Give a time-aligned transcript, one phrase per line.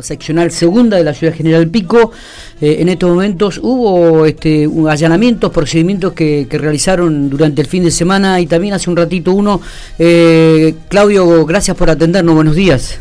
[0.00, 2.10] seccional segunda de la ciudad general Pico.
[2.58, 8.40] Eh, en estos momentos hubo este, allanamientos, procedimientos que, realizaron durante el fin de semana
[8.40, 9.60] y también hace un ratito uno.
[9.98, 12.34] Eh, Claudio, gracias por atendernos.
[12.34, 12.98] Buenos días.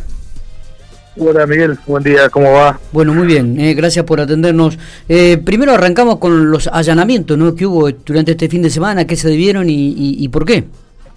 [1.15, 2.77] Hola Miguel, buen día, ¿cómo va?
[2.91, 4.77] Bueno, muy bien, eh, gracias por atendernos.
[5.07, 7.55] primero arrancamos con los allanamientos ¿no?
[7.55, 10.65] que hubo durante este fin de semana, qué se debieron y, por qué.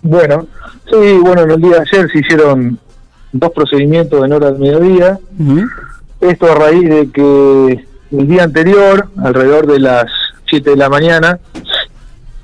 [0.02, 0.46] Bueno,
[0.88, 2.78] sí, bueno, en el día de ayer se hicieron
[3.32, 5.18] dos procedimientos en hora del mediodía.
[6.20, 10.06] Esto a raíz de que el día anterior, alrededor de las
[10.48, 11.38] 7 de la mañana,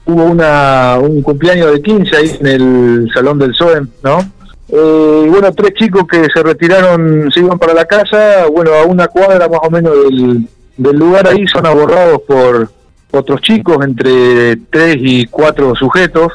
[0.04, 4.20] hubo una, un cumpleaños de 15 ahí en el Salón del SOEM, ¿no?
[4.68, 9.06] Eh, bueno, tres chicos que se retiraron, se iban para la casa, bueno, a una
[9.08, 12.70] cuadra más o menos del, del lugar ahí son abordados por
[13.10, 16.32] otros chicos, entre tres y cuatro sujetos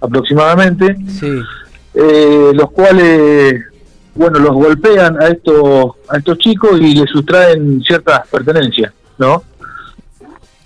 [0.00, 1.40] aproximadamente, sí.
[1.94, 3.65] eh, los cuales
[4.16, 9.42] bueno, los golpean a estos, a estos chicos y les sustraen ciertas pertenencias, ¿no?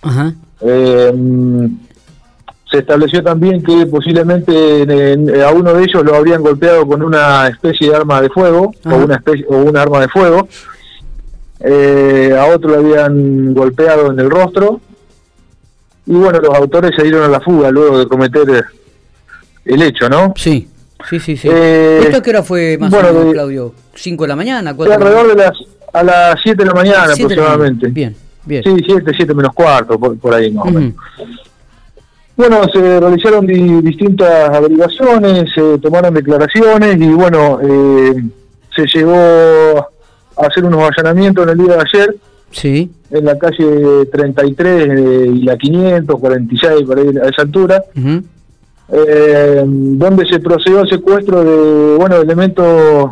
[0.03, 0.33] Ajá.
[0.61, 1.13] Eh,
[2.71, 7.89] se estableció también que posiblemente a uno de ellos lo habrían golpeado con una especie
[7.89, 10.49] de arma de fuego o una especie o un arma de fuego.
[11.59, 14.81] Eh, a otro lo habían golpeado en el rostro
[16.07, 18.65] y bueno, los autores se dieron a la fuga luego de cometer
[19.65, 20.33] el hecho, ¿no?
[20.37, 20.69] Sí.
[21.09, 21.49] Sí, sí, sí.
[21.51, 23.75] Eh, ¿Esto qué hora fue más o menos, Claudio?
[23.95, 24.71] ¿5 de la mañana?
[24.71, 25.53] alrededor de las
[25.93, 27.89] a las 7 de la mañana aproximadamente.
[27.89, 28.63] Bien, bien.
[28.63, 30.95] Sí, 7, 7 menos cuarto, por, ahí más o menos.
[32.37, 38.15] Bueno, se realizaron distintas averiguaciones, se tomaron declaraciones y bueno, eh,
[38.75, 39.15] se llegó
[40.37, 42.17] a hacer unos allanamientos en el día de ayer.
[42.51, 42.91] Sí.
[43.11, 47.85] En la calle 33 eh, y la 546, por ahí a esa altura
[48.93, 53.11] eh, donde se procedió al secuestro de bueno elementos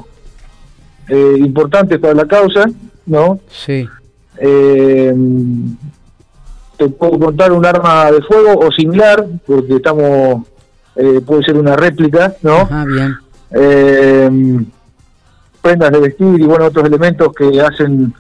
[1.08, 2.66] eh, importantes para la causa,
[3.06, 3.38] ¿no?
[3.48, 3.88] Sí.
[4.38, 5.14] Eh,
[6.76, 10.46] te puedo contar un arma de fuego o similar, porque estamos,
[11.26, 12.68] puede ser una réplica, ¿no?
[12.70, 14.70] Ah, bien.
[15.60, 18.14] Prendas de vestir y bueno, otros elementos que hacen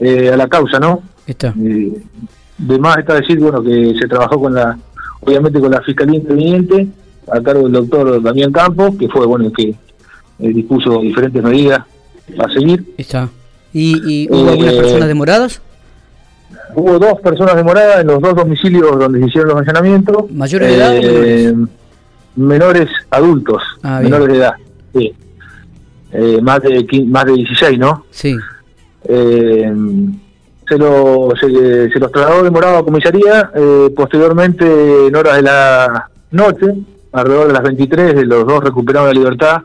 [0.00, 1.02] a la causa, ¿no?
[1.26, 1.52] Está.
[1.54, 4.78] de más está decir, bueno, que se trabajó con la
[5.20, 6.88] obviamente con la Fiscalía Interviniente,
[7.30, 9.76] a cargo del doctor Damián Campos, que fue bueno el que eh,
[10.52, 11.80] dispuso diferentes medidas
[12.38, 12.94] a seguir.
[12.96, 13.28] Está.
[13.72, 15.62] ¿Y, hubo algunas eh, personas demoradas?
[16.74, 20.30] Hubo dos personas demoradas en los dos domicilios donde se hicieron los allanamientos.
[20.30, 20.96] ¿Mayores de edad?
[20.96, 21.54] Eh,
[22.36, 22.88] menores?
[23.10, 24.54] adultos, ah, menores de edad,
[24.94, 25.12] sí.
[26.42, 28.06] más, de, más de 16, ¿no?
[28.10, 28.36] Sí.
[30.70, 33.50] Se, lo, se, los trasladó demorado a comisaría,
[33.94, 36.66] posteriormente en horas de la noche,
[37.12, 39.62] alrededor de las 23, los dos recuperaron la libertad.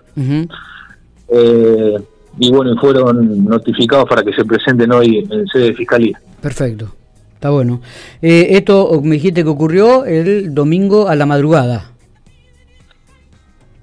[1.27, 1.97] Eh,
[2.37, 6.19] y bueno, fueron notificados para que se presenten hoy en sede de fiscalía.
[6.41, 6.93] Perfecto,
[7.33, 7.81] está bueno.
[8.21, 11.91] Eh, esto me dijiste que ocurrió el domingo a la madrugada.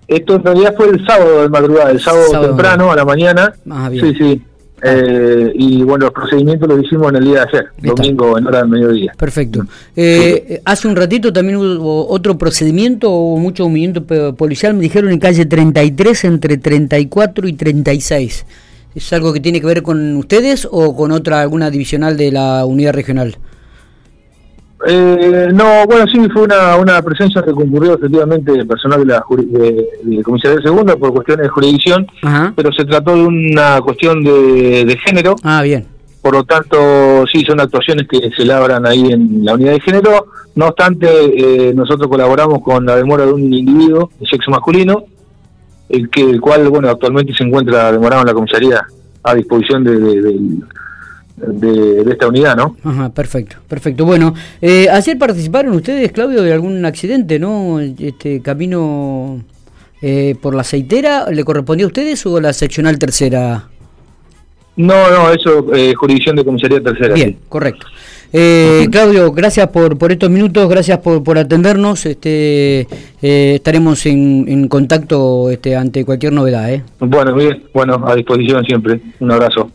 [0.07, 3.55] Esto en realidad fue el sábado de madrugada, el sábado, temprano, a la mañana.
[3.71, 4.07] Ah, bien.
[4.07, 4.43] Sí, sí.
[4.85, 8.59] Eh, y bueno, los procedimientos los hicimos en el día de ayer, domingo en hora
[8.59, 9.13] del mediodía.
[9.17, 9.65] Perfecto.
[9.95, 14.05] Eh, hace un ratito también hubo otro procedimiento, hubo mucho movimiento
[14.35, 18.45] policial, me dijeron en calle 33 entre 34 y 36.
[18.95, 22.67] ¿Es algo que tiene que ver con ustedes o con otra alguna divisional de la
[22.67, 23.37] unidad regional?
[24.85, 30.23] Eh, no, bueno, sí, fue una, una presencia que concurrió efectivamente personal de la de,
[30.23, 32.07] comisaría segunda por cuestiones de jurisdicción,
[32.57, 35.37] pero se trató de una cuestión de, género.
[35.45, 35.87] Ah, bien.
[36.21, 40.27] Por lo tanto, sí, son actuaciones que se labran ahí en la unidad de género.
[40.55, 45.05] No obstante, eh, nosotros colaboramos con la demora de un individuo de sexo masculino,
[45.89, 48.83] el que el cual, bueno, actualmente se encuentra demorado en la comisaría
[49.25, 50.41] a disposición de, de
[51.47, 52.77] de, esta unidad, ¿no?
[52.85, 54.05] Ajá, perfecto, perfecto.
[54.05, 57.81] Bueno, eh, ayer participaron ustedes, Claudio, de algún accidente, ¿no?
[57.81, 59.43] Este camino
[60.01, 63.69] eh, por la aceitera, ¿le correspondió a ustedes o a la seccional tercera?
[64.77, 67.15] No, no, eso eh, jurisdicción de comisaría tercera.
[67.15, 67.87] Bien, correcto.
[68.35, 72.07] Eh, Claudio, gracias por, por estos minutos, gracias por, por atendernos.
[72.07, 72.81] Este,
[73.21, 76.73] eh, estaremos en, en, contacto este, ante cualquier novedad.
[76.73, 76.83] ¿eh?
[76.99, 79.01] Bueno, bien, bueno, a disposición siempre.
[79.21, 79.71] Un abrazo.